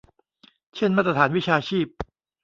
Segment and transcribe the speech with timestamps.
[0.75, 1.87] เช่นมาตรฐานวิชาชีพ